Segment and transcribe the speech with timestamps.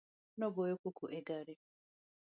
[0.37, 1.55] Nogoyo koko e gari.